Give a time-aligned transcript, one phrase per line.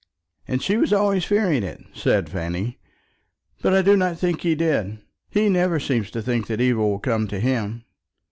[0.47, 2.79] "And she was always fearing it," said Fanny.
[3.61, 4.97] "But I do not think he did.
[5.29, 7.85] He never seems to think that evil will come to him."